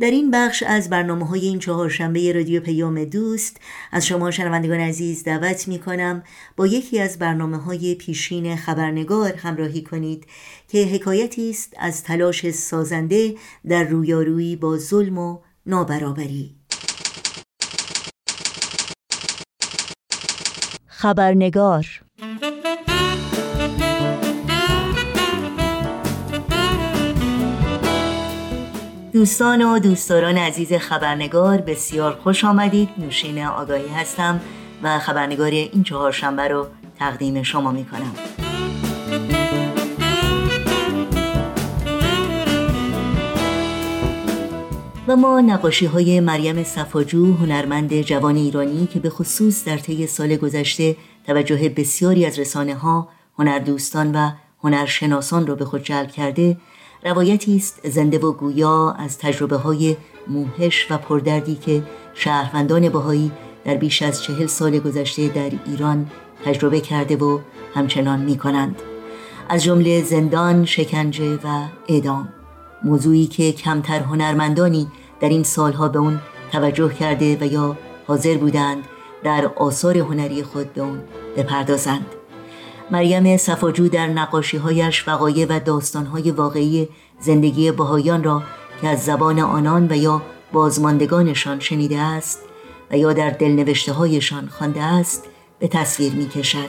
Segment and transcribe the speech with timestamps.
[0.00, 3.56] در این بخش از برنامه های این چهارشنبه رادیو پیام دوست
[3.92, 6.22] از شما شنوندگان عزیز دعوت می کنم
[6.56, 10.26] با یکی از برنامه های پیشین خبرنگار همراهی کنید
[10.68, 13.34] که حکایتی است از تلاش سازنده
[13.68, 16.54] در رویارویی با ظلم و نابرابری.
[20.86, 21.86] خبرنگار
[29.12, 32.88] دوستان و دوستداران عزیز خبرنگار بسیار خوش آمدید.
[32.98, 34.40] نوشین آگاهی هستم
[34.82, 36.66] و خبرنگار این چهارشنبه رو
[36.98, 38.12] تقدیم شما می کنم
[45.08, 50.36] و ما نقاشی های مریم صفاجو هنرمند جوان ایرانی که به خصوص در طی سال
[50.36, 50.96] گذشته
[51.26, 54.30] توجه بسیاری از رسانه ها هنردوستان و
[54.64, 56.56] هنرشناسان را به خود جلب کرده
[57.04, 59.96] روایتی است زنده و گویا از تجربه های
[60.28, 61.82] موهش و پردردی که
[62.14, 63.32] شهروندان بهایی
[63.64, 66.10] در بیش از چهل سال گذشته در ایران
[66.44, 67.38] تجربه کرده و
[67.74, 68.82] همچنان می کنند.
[69.48, 72.28] از جمله زندان، شکنجه و اعدام
[72.84, 74.88] موضوعی که کمتر هنرمندانی
[75.20, 76.20] در این سالها به اون
[76.52, 77.76] توجه کرده و یا
[78.06, 78.84] حاضر بودند
[79.24, 81.00] در آثار هنری خود به اون
[81.36, 82.06] بپردازند
[82.90, 86.88] مریم صفاجو در نقاشیهایش وقایع و داستانهای واقعی
[87.20, 88.42] زندگی بهایان را
[88.80, 90.22] که از زبان آنان و یا
[90.52, 92.40] بازماندگانشان شنیده است
[92.90, 95.24] و یا در دلنوشته هایشان خوانده است
[95.58, 96.68] به تصویر می کشد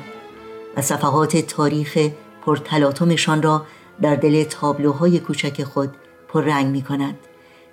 [0.78, 1.98] و صفحات تاریخ
[2.46, 3.66] پرتلاطمشان را
[4.02, 5.90] در دل تابلوهای کوچک خود
[6.28, 7.18] پررنگ می کند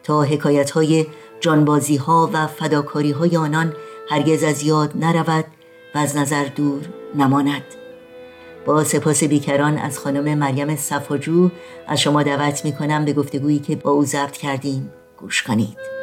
[0.02, 1.06] تا حکایت های
[1.40, 3.72] جانبازی ها و فداکاری های آنان
[4.10, 5.44] هرگز از یاد نرود
[5.94, 6.82] و از نظر دور
[7.14, 7.85] نماند.
[8.66, 11.50] با سپاس بیکران از خانم مریم صفاجو
[11.86, 14.90] از شما دعوت می کنم به گفتگویی که با او ضبط کردیم.
[15.16, 15.95] گوش کنید.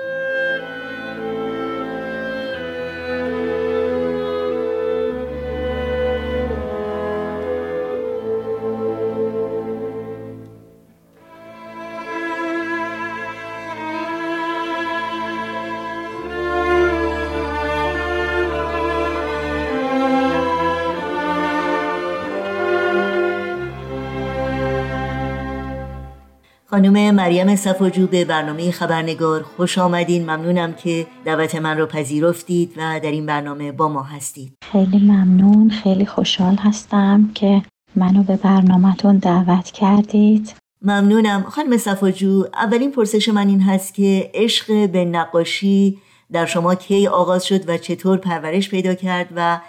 [26.84, 30.24] خانم مریم صفاجو به برنامه خبرنگار خوش آمدین.
[30.24, 34.54] ممنونم که دعوت من رو پذیرفتید و در این برنامه با ما هستید.
[34.72, 37.62] خیلی ممنون خیلی خوشحال هستم که
[37.96, 40.56] منو به برنامهتون دعوت کردید.
[40.82, 41.44] ممنونم.
[41.44, 45.98] خانم صفاجو اولین پرسش من این هست که عشق به نقاشی
[46.32, 49.60] در شما کی آغاز شد و چطور پرورش پیدا کرد و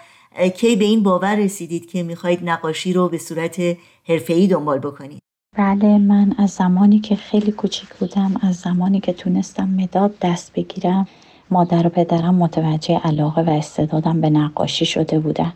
[0.49, 3.61] کی به این باور رسیدید که می‌خواهید نقاشی رو به صورت
[4.07, 5.24] حرفه‌ای دنبال بکنید؟
[5.57, 11.07] بله من از زمانی که خیلی کوچیک بودم از زمانی که تونستم مداد دست بگیرم
[11.51, 15.53] مادر و پدرم متوجه علاقه و استعدادم به نقاشی شده بودن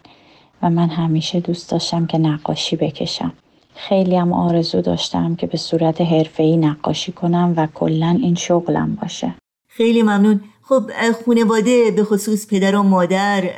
[0.61, 3.33] و من همیشه دوست داشتم که نقاشی بکشم.
[3.75, 9.33] خیلی هم آرزو داشتم که به صورت حرفه‌ای نقاشی کنم و کلا این شغلم باشه.
[9.67, 10.41] خیلی ممنون.
[10.61, 10.91] خب
[11.25, 13.49] خونواده به خصوص پدر و مادر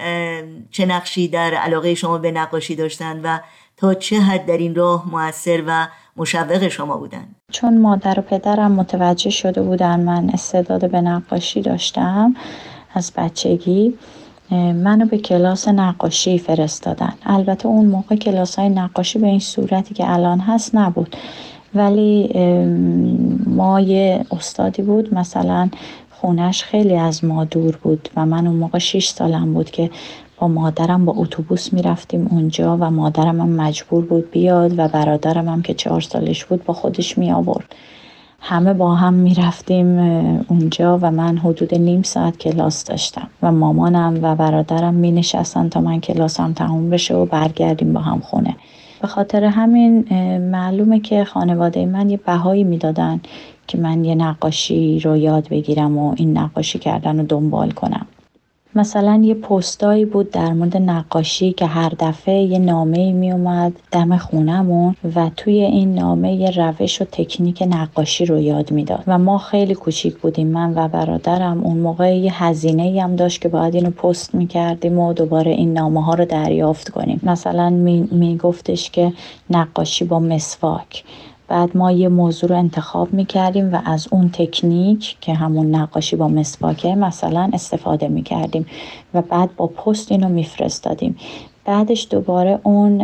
[0.72, 3.40] چه نقشی در علاقه شما به نقاشی داشتن و
[3.78, 5.88] تا چه حد در این راه موثر و
[6.18, 7.26] مشوق شما بودن.
[7.52, 12.36] چون مادر و پدرم متوجه شده بودن من استعداد به نقاشی داشتم
[12.94, 13.94] از بچگی
[14.52, 17.14] منو به کلاس نقاشی فرستادن.
[17.26, 21.16] البته اون موقع کلاس های نقاشی به این صورتی که الان هست نبود.
[21.76, 22.34] ولی
[23.46, 25.70] ما یه استادی بود مثلا
[26.12, 29.90] خونش خیلی از ما دور بود و من اون موقع 6 سالم بود که
[30.41, 35.62] با مادرم با اتوبوس می‌رفتیم اونجا و مادرم هم مجبور بود بیاد و برادرم هم
[35.62, 37.75] که چهار سالش بود با خودش می آورد
[38.40, 40.00] همه با هم می‌رفتیم
[40.47, 45.81] اونجا و من حدود نیم ساعت کلاس داشتم و مامانم و برادرم می نشستن تا
[45.81, 48.56] من کلاسم تموم بشه و برگردیم با هم خونه.
[49.02, 50.06] به خاطر همین
[50.38, 53.22] معلومه که خانواده من یه بهایی می‌دادن
[53.68, 58.05] که من یه نقاشی رو یاد بگیرم و این نقاشی کردن رو دنبال کنم.
[58.76, 64.18] مثلا یه پستایی بود در مورد نقاشی که هر دفعه یه نامه می اومد دم
[64.18, 69.03] خونمون و توی این نامه یه روش و تکنیک نقاشی رو یاد می‌داد.
[69.08, 71.64] و ما خیلی کوچیک بودیم من و برادرم.
[71.64, 76.03] اون موقع یه هزینه هم داشت که باید اینو پست می‌کردیم و دوباره این نامه
[76.03, 77.20] ها رو دریافت کنیم.
[77.23, 79.14] مثلا می, گفتش که
[79.50, 81.03] نقاشی با مسواک.
[81.52, 86.28] بعد ما یه موضوع رو انتخاب می‌کردیم و از اون تکنیک که همون نقاشی با
[86.28, 88.66] مسواکه مثلا استفاده می‌کردیم
[89.14, 91.16] و بعد با پست اینو میفرستادیم.
[91.66, 93.02] بعدش دوباره اون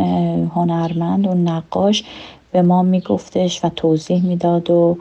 [0.55, 2.03] هنرمند اون نقاش
[2.51, 4.97] به ما میگفتش و توضیح می‌داد و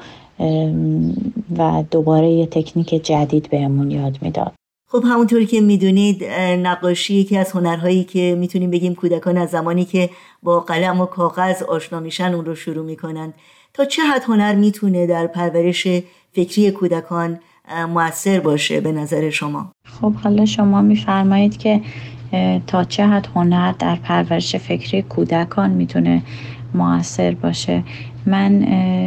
[1.59, 4.53] و دوباره یه تکنیک جدید بهمون یاد می‌داد.
[4.89, 6.25] خب همونطور که می‌دونید
[6.59, 10.11] نقاشی یکی از هنرهایی که می‌تونیم بگیم کودکان از زمانی که
[10.43, 13.35] با قلم و کاغذ آشنا میشن اون رو شروع می‌کنند.
[13.75, 15.89] تا چه حد هنر می‌تونه در پرورش
[16.33, 17.39] فکری کودکان
[17.89, 21.81] موثر باشه به نظر شما؟ خب حالا شما میفرمایید که
[22.67, 26.23] تا چه حد هنر در پرورش فکری کودکان می‌تونه
[26.75, 27.83] موثر باشه.
[28.27, 28.53] من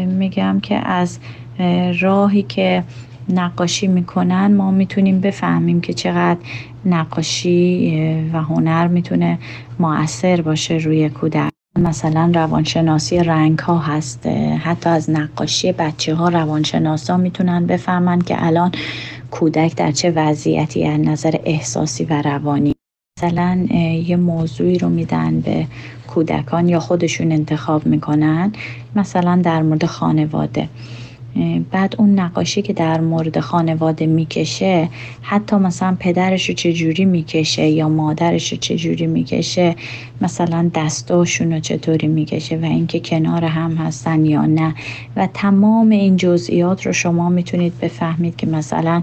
[0.05, 1.19] میگم که از
[1.99, 2.83] راهی که
[3.29, 6.39] نقاشی می‌کنن ما می‌تونیم بفهمیم که چقدر
[6.85, 9.39] نقاشی و هنر می‌تونه
[9.79, 11.49] موثر باشه روی کودک.
[11.79, 14.27] مثلا روانشناسی رنگ ها هست
[14.63, 18.71] حتی از نقاشی بچه ها روانشناس ها می‌تونن بفهمن که الان
[19.31, 22.75] کودک در چه وضعیتی از نظر احساسی و روانی.
[23.17, 23.67] مثلا
[24.05, 25.67] یه موضوعی رو میدن به
[26.07, 28.51] کودکان یا خودشون انتخاب می‌کنن
[28.95, 30.69] مثلا در مورد خانواده.
[31.71, 34.89] بعد اون نقاشی که در مورد خانواده می‌کشه
[35.21, 39.75] حتی مثلا پدرش رو چجوری می‌کشه یا مادرش رو چجوری می‌کشه
[40.21, 44.75] مثلا دستاشون رو چطوری می‌کشه و اینکه کنار هم هستن یا نه.
[45.15, 49.01] و تمام این جزئیات رو شما می‌تونید بفهمید که مثلا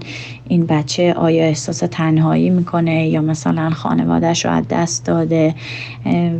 [0.49, 5.55] این بچه آیا احساس تنهایی می‌کنه یا مثلا خانوادهش رو از دست داده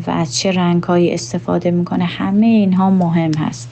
[0.07, 2.05] و از چه رنگهایی استفاده می‌کنه.
[2.05, 3.71] همه اینها مهم هست.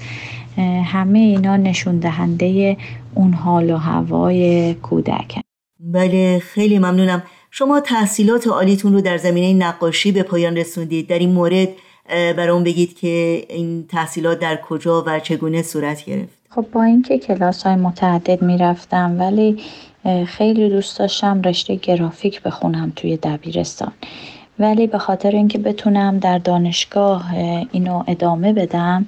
[0.85, 2.77] همه اینا نشون دهنده
[3.15, 5.41] اون حال و هوای کودک
[5.81, 7.23] بله خیلی ممنونم.
[7.51, 11.09] شما تحصیلات عالیتون رو در زمینه نقاشی به پایان رسوندید.
[11.09, 11.69] در این مورد
[12.09, 16.33] برام بگید که این تحصیلات در کجا و چگونه صورت گرفت.
[16.51, 19.57] خب با اینکه کلاس های متعدد می‌رفتم ولی
[20.27, 23.93] خیلی دوست داشتم رشته گرافیک بخونم توی دبیرستان.
[24.59, 27.35] ولی به خاطر اینکه بتونم در دانشگاه
[27.73, 29.07] اینو ادامه بدم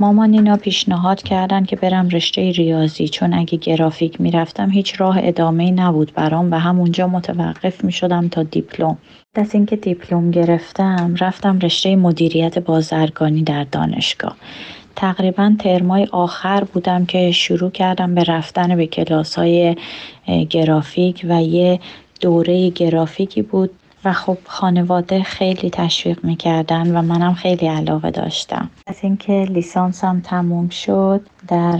[0.00, 3.08] مامان اینا پیشنهاد کردن که برم رشته ریاضی.
[3.08, 8.42] چون اگه گرافیک می‌رفتم هیچ راه ادامه نبود برام و همونجا متوقف می شدم تا
[8.42, 8.98] دیپلم.
[9.34, 14.36] از اینکه دیپلم گرفتم رفتم رشته مدیریت بازرگانی در دانشگاه.
[14.96, 19.76] تقریبا ترمای آخر بودم که شروع کردم به رفتن به کلاس های
[20.50, 21.80] گرافیک و یه
[22.20, 23.70] دوره گرافیکی بود.
[24.04, 28.70] و خب خانواده خیلی تشویق می‌کردن و منم خیلی علاقه داشتم.
[28.86, 31.76] از اینکه لیسانسم تموم شد در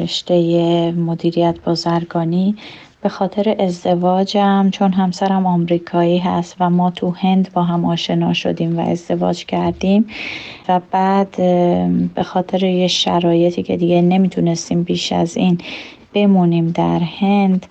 [0.00, 2.56] رشته مدیریت بازرگانی
[3.02, 8.78] به خاطر ازدواجم چون همسرم آمریکایی هست و ما تو هند با هم آشنا شدیم
[8.78, 10.06] و ازدواج کردیم
[10.68, 11.36] و بعد
[12.14, 15.58] به خاطر یه شرایطی که دیگه نمی‌تونستیم بیش از این
[16.14, 17.66] بمونیم در هند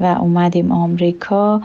[0.00, 1.62] و اومدیم آمریکا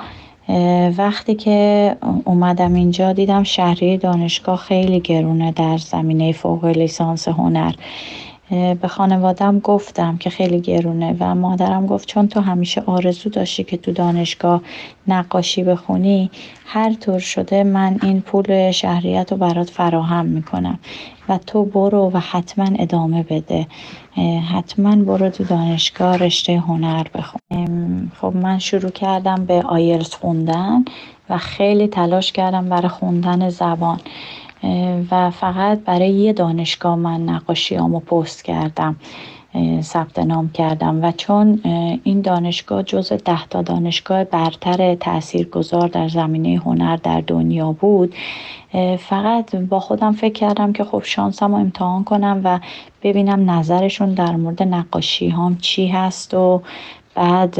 [0.97, 7.73] وقتی که اومدم اینجا دیدم شهری دانشگاه خیلی گرونه در زمینه فوق لیسانس هنر.
[8.49, 13.77] به خانوادم گفتم که خیلی گرونه و مادرم گفت چون تو همیشه آرزو داشتی که
[13.77, 14.61] تو دانشگاه
[15.07, 16.31] نقاشی بخونی
[16.65, 20.79] هر طور شده من این پول شهریت رو برات فراهم می‌کنم
[21.29, 23.67] و تو برو و حتما ادامه بده.
[24.53, 28.11] حتما برو تو دانشگاه رشته هنر بخون.
[28.21, 30.85] خب من شروع کردم به آیلز خوندن
[31.29, 33.99] و خیلی تلاش کردم برای خوندن زبان.
[35.11, 38.95] و فقط برای یه دانشگاه من نقاشیامو پست کردم
[39.81, 41.03] ثبت نام کردم.
[41.03, 41.61] و چون
[42.03, 48.15] این دانشگاه جز ده تا دانشگاه برتر تاثیرگذار در زمینه هنر در دنیا بود
[48.99, 52.59] فقط با خودم فکر کردم که خب شانسم رو امتحان کنم و
[53.03, 56.61] ببینم نظرشون در مورد نقاشی هم چی هست و
[57.15, 57.59] بعد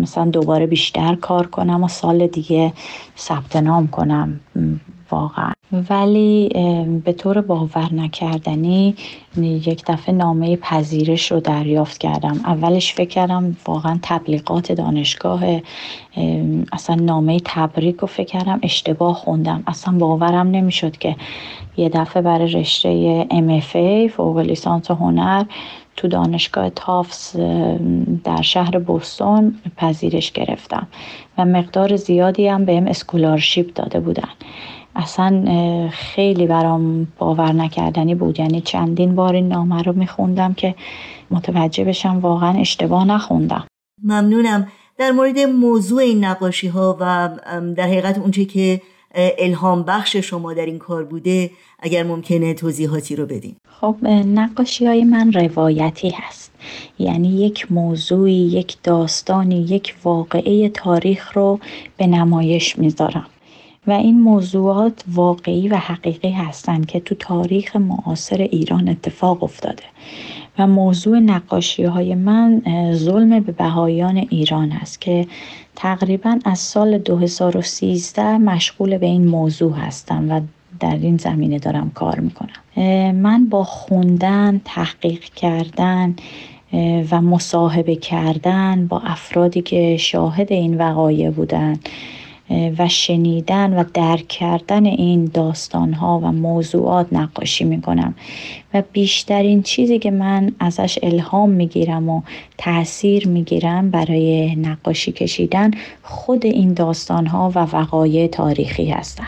[0.00, 2.72] مثلا دوباره بیشتر کار کنم و سال دیگه
[3.18, 4.40] ثبت نام کنم.
[5.10, 5.52] واقعا.
[5.90, 6.48] ولی
[7.04, 8.94] به طور باور نکردنی
[9.36, 12.40] یک دفعه نامه پذیرش رو دریافت کردم.
[12.44, 15.40] اولش فکر کردم واقعا تبلیغات دانشگاه
[16.72, 19.62] اصلا نامه تبریک رو فکر کردم اشتباه خوندم.
[19.66, 21.16] اصلا باورم نمی‌شد که
[21.76, 25.44] یه دفعه برای رشته MFA فوق لیسانس هنر
[25.96, 27.36] تو دانشگاه تافس
[28.24, 30.86] در شهر بوستون پذیرش گرفتم.
[31.38, 34.28] و مقدار زیادی هم بهم اسکولارشیپ داده بودن.
[34.96, 35.44] اصلا
[35.92, 38.40] خیلی برام باور نکردنی بود.
[38.40, 40.74] یعنی چندین بار این نامه رو میخوندم که
[41.30, 43.66] متوجه بشم واقعا اشتباه نخوندم.
[44.02, 44.68] ممنونم.
[44.98, 47.28] در مورد موضوع این نقاشی ها و
[47.76, 48.80] در حقیقت اونچه که
[49.14, 53.56] الهام بخش شما در این کار بوده اگر ممکنه توضیحاتی رو بدین.
[53.80, 56.52] خب نقاشی های من روایتی هست.
[56.98, 61.58] یعنی یک موضوعی یک داستانی یک واقعه تاریخ رو
[61.96, 63.26] به نمایش می‌ذارم.
[63.86, 69.82] و این موضوعات واقعی و حقیقی هستند که تو تاریخ معاصر ایران اتفاق افتاده
[70.58, 72.62] و موضوع نقاشی های من
[72.94, 75.26] ظلم به بهایان ایران است که
[75.76, 80.40] تقریبا از سال 2013 مشغول به این موضوع هستم و
[80.80, 83.12] در این زمینه دارم کار می‌کنم.
[83.12, 86.14] من با خوندن تحقیق کردن
[87.10, 91.88] و مصاحبه کردن با افرادی که شاهد این وقایع بودند
[92.50, 98.14] و شنیدن و درک کردن این داستان ها و موضوعات نقاشی می کنم
[98.74, 102.22] و بیشترین چیزی که من ازش الهام می گیرم و
[102.58, 105.70] تاثیر می گیرم برای نقاشی کشیدن
[106.02, 109.26] خود این داستان ها و وقایع تاریخی هستن.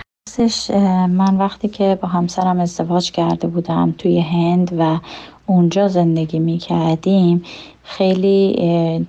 [1.09, 4.99] من وقتی که با همسرم ازدواج کرده بودم توی هند و
[5.46, 7.42] اونجا زندگی می کردیم
[7.82, 8.56] خیلی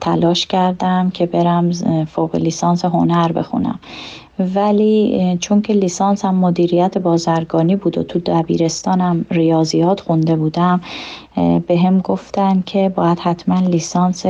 [0.02, 1.72] تلاش کردم که برم
[2.06, 3.80] فوق لیسانس هنر بخونم.
[4.56, 10.82] ولی چون که لیسانس هم مدیریت بازرگانی بود و تو دبیرستانم ریاضیات خونده بودم
[11.68, 14.26] به هم گفتن که باید حتما لیسانس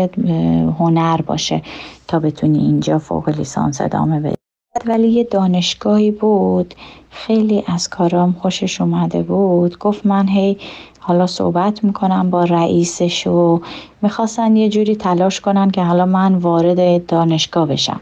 [0.79, 1.61] هنر باشه
[2.07, 4.42] تا بتونی اینجا فوق لیسانس ادامه بدی.
[4.85, 6.73] ولی یه دانشگاهی بود.
[7.09, 9.77] خیلی از کارام خوشش اومده بود.
[9.77, 10.57] گفت من هی
[10.99, 13.61] حالا صحبت می‌کنم با رئیسش و
[14.01, 18.01] می‌خواستن یه جوری تلاش کنن که حالا من وارد دانشگاه بشم.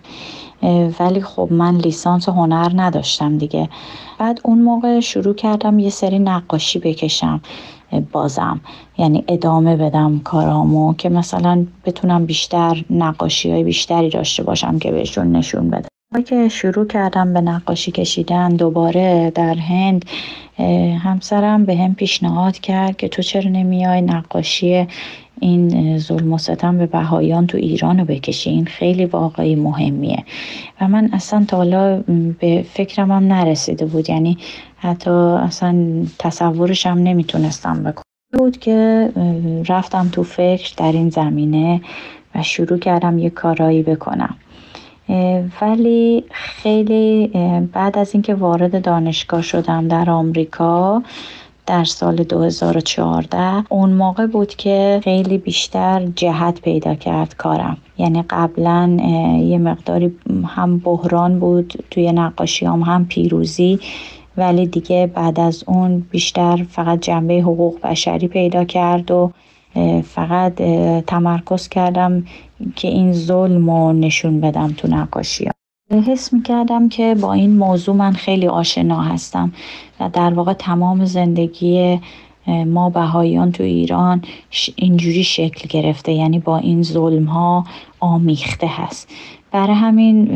[1.00, 3.70] ولی خب من لیسانس هنر نداشتم دیگه.
[4.20, 7.42] بعد اون موقع شروع کردم یه سری نقاشی بکشم
[8.12, 8.62] بازم.
[8.98, 15.32] یعنی ادامه بدم کارامو که مثلا بتونم بیشتر نقاشی های بیشتری داشته باشم که بهشون
[15.32, 15.91] نشون بدم.
[16.20, 20.06] که شروع کردم به نقاشی کشیدن دوباره در هند
[21.04, 24.88] همسرم به هم پیشنهاد کرد که تو چرا نمیای نقاشی
[25.40, 30.24] این ظلم و ستم به بهایان تو ایران رو بکشی؟ این خیلی واقعی مهمیه.
[30.82, 32.04] و من اصلا تا حالا
[32.40, 34.10] به فکرم هم نرسیده بود.
[34.10, 34.38] یعنی
[34.78, 38.04] حتی اصلا تصورشم نمی‌تونستم بکنم.
[38.34, 39.10] بود که
[39.70, 41.82] رفتم تو فکر در این زمینه
[42.36, 44.36] و شروع کردم یه کارایی بکنم.
[45.62, 47.32] ولی خیلی
[47.74, 51.04] بعد از اینکه وارد دانشگاه شدم در آمریکا
[51.66, 57.78] در سال 2014 اون موقع بود که خیلی بیشتر جهت پیدا کرد کارم.
[57.98, 58.98] یعنی قبلا
[59.44, 60.16] یه مقداری
[60.48, 63.80] هم بحران بود توی نقاشی هم, هم پیروزی
[64.38, 69.32] ولی دیگه بعد از اون بیشتر فقط جنبه حقوق بشری پیدا کرد و
[70.04, 70.62] فقط
[71.08, 72.26] تمرکز کردم
[72.76, 75.50] که این ظلم رو نشون بدم تو نقاشی.
[76.08, 79.54] حس می کردم که با این موضوع من خیلی آشنا هستم
[80.00, 82.00] و در واقع تمام زندگی
[82.48, 84.22] ما بهاییان تو ایران
[84.76, 87.64] اینجوری شکل گرفته یعنی با این ظلم ها
[88.00, 89.10] آمیخته هست.
[89.52, 90.28] برای همین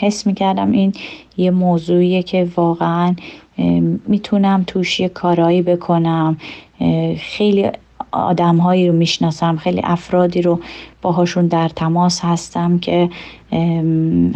[0.00, 0.92] حس می کردم این
[1.36, 3.14] یه موضوعیه که واقعا
[4.08, 6.36] می‌تونم توش یه کارایی بکنم.
[7.18, 7.70] خیلی
[8.14, 10.60] آدمهایی رو می‌شناسم خیلی افرادی رو
[11.02, 13.10] باهاشون در تماس هستم که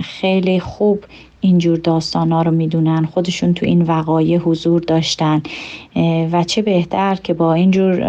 [0.02, 1.04] خیلی خوب
[1.40, 5.42] اینجور داستان ها رو می‌دونن خودشون تو این وقایع حضور داشتن
[6.32, 8.02] و چه بهتر که با اینجور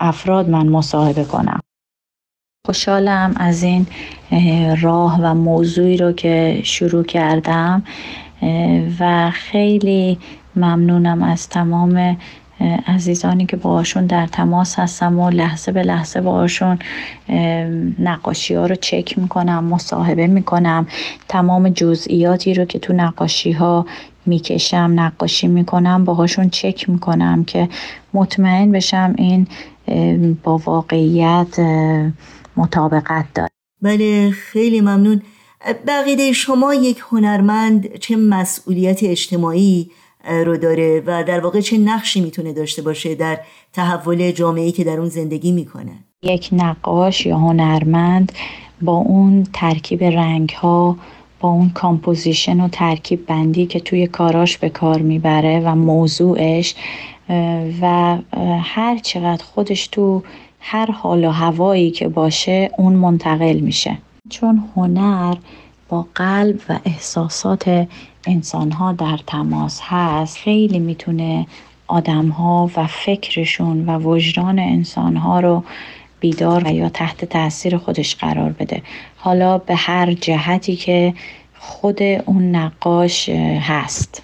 [0.00, 1.60] افراد من مصاحبه کنم.
[2.66, 3.86] خوشحالم از این
[4.80, 7.82] راه و موضوعی رو که شروع کردم
[9.00, 10.18] و خیلی
[10.56, 12.16] ممنونم از تمام
[12.86, 16.78] عزیزانی که باشون در تماس هستم و لحظه به لحظه باشون
[17.98, 20.86] نقاشی ها رو چک می‌کنم مصاحبه می‌کنم.
[21.28, 23.86] تمام جزئیاتی رو که تو نقاشی ها
[24.26, 27.68] می‌کشم نقاشی می‌کنم باهاشون چک می‌کنم که
[28.14, 29.46] مطمئن بشم این
[30.42, 31.58] با واقعیت
[32.56, 33.50] مطابقت داره.
[33.82, 35.22] بله خیلی ممنون.
[35.86, 39.90] به عقیده شما یک هنرمند چه مسئولیت اجتماعی
[40.28, 43.38] رو داره و در واقع چه نقشی می‌تونه داشته باشه در
[43.72, 45.92] تحول جامعه‌ای که در اون زندگی می‌کنه؟
[46.22, 48.32] یک نقاش یا هنرمند
[48.82, 50.96] با اون ترکیب رنگ ها
[51.40, 56.74] با اون composition و ترکیب بندی که توی کاراش به کار می‌بره و موضوعش
[57.82, 58.18] و
[58.62, 60.22] هر چقدر خودش تو
[60.60, 63.98] هر حال و هوایی که باشه اون منتقل میشه.
[64.30, 65.34] چون هنر
[65.88, 67.88] با قلب و احساسات
[68.26, 70.36] انسان ها در تماس هست.
[70.36, 71.46] خیلی می‌تونه
[71.86, 75.64] آدم ها و فکرشون و وجدان انسان ها رو
[76.20, 78.82] بیدار و یا تحت تاثیر خودش قرار بده.
[79.16, 81.14] حالا به هر جهتی که
[81.58, 83.28] خود اون نقاش
[83.60, 84.22] هست.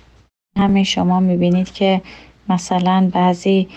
[0.59, 2.03] همین شما می‌بینید که
[2.49, 3.69] مثلا بعضی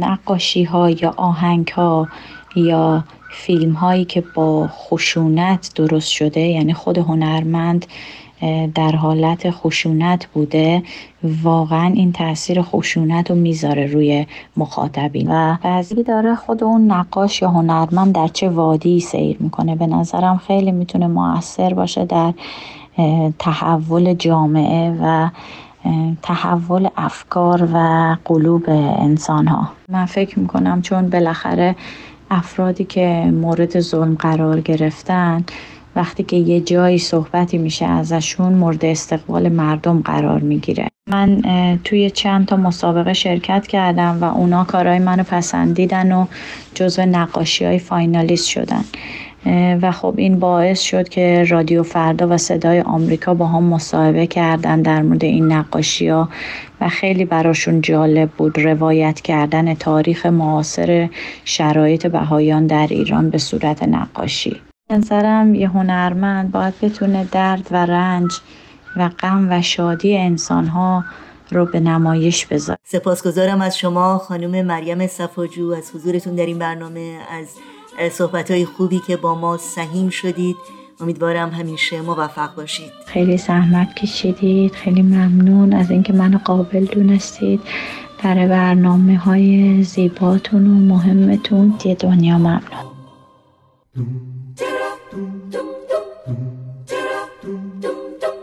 [0.00, 2.08] نقاشی ها یا آهنگ ها
[2.56, 3.04] یا
[3.38, 7.86] فیلم هایی که با خشونت درست شده یعنی خود هنرمند
[8.74, 10.82] در حالت خشونت بوده
[11.42, 14.26] واقعا این تاثیر خشونت رو می‌ذاره روی
[14.56, 15.30] مخاطبین.
[15.30, 19.76] و بعضی داره خود اون نقاش یا هنرمند در چه وادی سیر می‌کنه.
[19.76, 22.34] به نظرم خیلی می‌تونه موثر باشه در
[23.38, 25.30] تحول جامعه و
[26.22, 28.64] تحول افکار و قلوب
[28.98, 31.76] انسان ها من فکر می‌کنم چون بالاخره
[32.30, 35.44] افرادی که مورد ظلم قرار گرفتن
[35.96, 40.88] وقتی که یه جایی صحبتی میشه ازشون مورد استقبال مردم قرار می‌گیره.
[41.10, 41.42] من
[41.84, 46.26] توی چند تا مسابقه شرکت کردم و اونا کارهای منو پسندیدن و
[46.74, 48.84] جزو نقاشی های فاینالیست شدن.
[49.82, 54.82] و خب این باعث شد که رادیو فردا و صدای آمریکا با هم مصاحبه کردن
[54.82, 56.28] در مورد این نقاشی ها.
[56.80, 61.08] و خیلی براشون جالب بود روایت کردن تاریخ معاصر
[61.44, 64.56] شرایط بهایان در ایران به صورت نقاشی.
[64.90, 68.32] نظرم یه هنرمند باید بتونه درد و رنج
[68.96, 71.04] و غم و شادی انسانها
[71.50, 72.78] رو به نمایش بذاره.
[72.84, 77.46] سپاسگزارم از شما خانم مریم صفاجو از حضورتون در این برنامه از
[78.12, 80.56] صحبت های خوبی که با ما سهیم شدید.
[81.00, 82.92] امیدوارم همیشه موفق باشید.
[83.06, 84.72] خیلی زحمت کشیدید.
[84.72, 87.60] خیلی ممنون از اینکه منو قابل دونستید.
[88.24, 92.88] برای برنامه های زیباتون و مهمتون یه دنیا ممنون.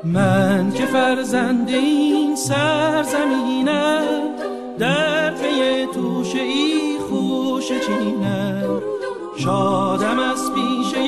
[0.03, 4.12] من که فرزند این سرزمینم
[4.79, 8.64] در پی توشه ای خوش چینم.
[9.46, 11.00] شادم از پیشه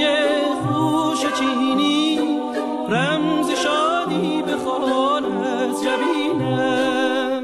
[0.53, 2.19] خوش چینی
[2.89, 7.43] رمز شادی به از جبینم.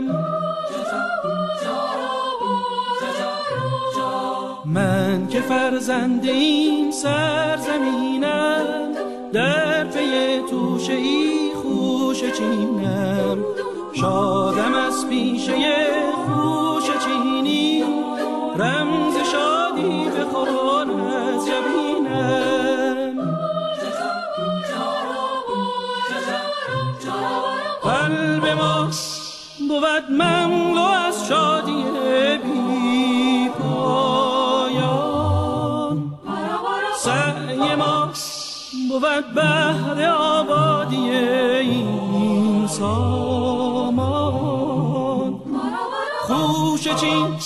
[4.65, 8.65] من که فرزند این سرزمینم
[9.33, 13.37] در پی توشه ای خوش چینم.
[13.93, 16.12] شادم از پیشه
[30.07, 31.83] بود مملو از شادی
[32.43, 34.83] بی پایان
[36.97, 38.09] سعی ما
[38.89, 44.13] بود بهر آبادی این سامان
[46.21, 47.37] خوش چین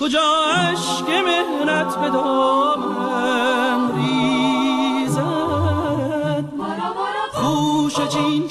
[0.00, 5.24] کجا عشق مهنت به دامن ریزد؟
[7.32, 8.48] خوش چین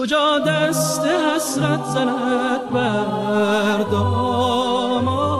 [0.00, 5.30] کجا دست حسرت زند بر دامان؟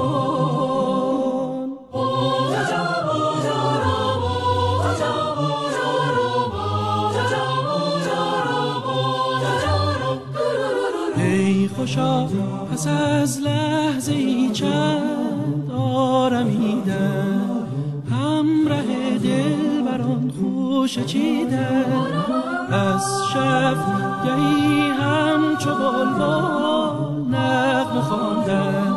[11.77, 12.27] خوشا
[12.73, 17.69] پس از لحظه ای چند آرمیدم
[18.11, 22.40] همراه دل بران خوش چیدم
[22.73, 23.77] از شب
[24.25, 28.97] گهی همچو بلبل نغم خواندم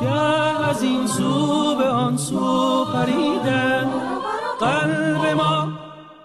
[0.00, 3.90] گه از این سو به آن سو پریدم
[4.60, 5.68] قلب ما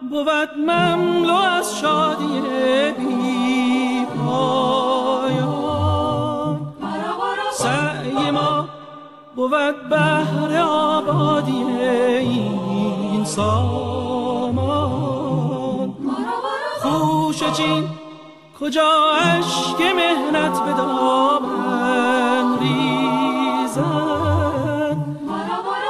[0.10, 2.42] بود مملو از شادی
[2.98, 4.06] بی
[9.36, 11.64] بود بهر آبادی
[12.20, 14.25] این سامان
[17.52, 17.90] چین
[18.60, 23.86] کجا عشق مهنت به دامن ریزد؟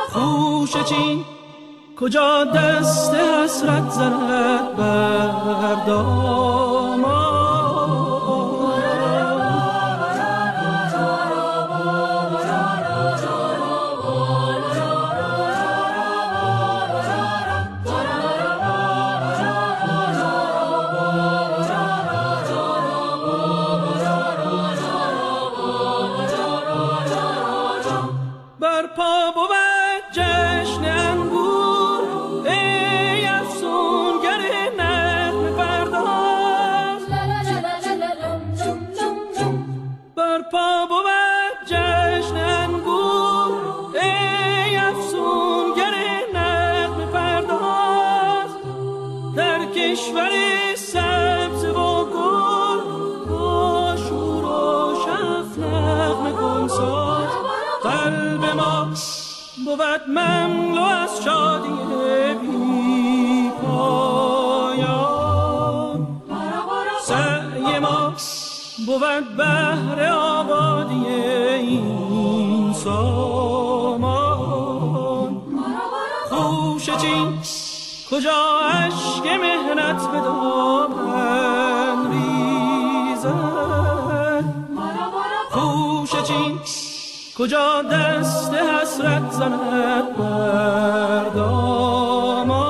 [0.09, 1.25] خوش چین
[1.99, 5.85] کجا دست حسرت زند بر
[59.75, 61.69] بود مملو از شادی
[62.41, 64.95] بی پایان
[68.85, 74.15] بود بهر آبادی این سامان.
[76.29, 77.39] خوش چین
[78.11, 80.21] کجا عشق مهنت به
[87.37, 92.67] کجا دست حسرت زند بر دامان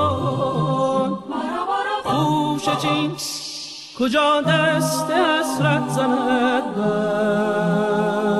[2.04, 3.16] خوش چین
[3.98, 8.35] کجا دست حسرت زند بر